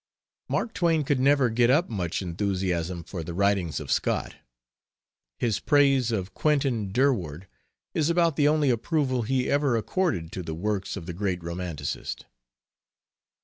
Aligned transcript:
Mark 0.49 0.73
Twain 0.73 1.03
could 1.03 1.19
never 1.19 1.51
get 1.51 1.69
up 1.69 1.87
much 1.87 2.23
enthusiasm 2.23 3.03
for 3.03 3.21
the 3.23 3.35
writings 3.35 3.79
of 3.79 3.91
Scott. 3.91 4.33
His 5.37 5.59
praise 5.59 6.11
of 6.11 6.33
Quentin 6.33 6.91
Durward 6.91 7.47
is 7.93 8.09
about 8.09 8.35
the 8.35 8.47
only 8.47 8.71
approval 8.71 9.21
he 9.21 9.47
ever 9.47 9.77
accorded 9.77 10.31
to 10.31 10.41
the 10.41 10.55
works 10.55 10.97
of 10.97 11.05
the 11.05 11.13
great 11.13 11.43
romanticist. 11.43 12.25